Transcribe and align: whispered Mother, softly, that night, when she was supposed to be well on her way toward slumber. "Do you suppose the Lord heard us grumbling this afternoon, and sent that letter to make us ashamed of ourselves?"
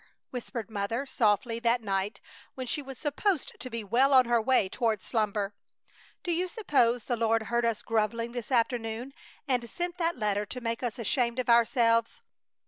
whispered 0.31 0.67
Mother, 0.71 1.05
softly, 1.05 1.59
that 1.59 1.79
night, 1.83 2.21
when 2.55 2.65
she 2.65 2.81
was 2.81 2.97
supposed 2.97 3.55
to 3.59 3.69
be 3.69 3.83
well 3.83 4.15
on 4.15 4.25
her 4.25 4.41
way 4.41 4.67
toward 4.67 4.99
slumber. 5.03 5.53
"Do 6.23 6.31
you 6.31 6.47
suppose 6.47 7.03
the 7.03 7.15
Lord 7.15 7.43
heard 7.43 7.65
us 7.65 7.83
grumbling 7.83 8.31
this 8.31 8.51
afternoon, 8.51 9.13
and 9.47 9.69
sent 9.69 9.99
that 9.99 10.17
letter 10.17 10.43
to 10.43 10.59
make 10.59 10.81
us 10.81 10.97
ashamed 10.97 11.37
of 11.37 11.49
ourselves?" 11.49 12.19